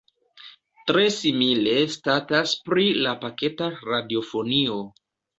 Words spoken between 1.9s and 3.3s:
statas pri la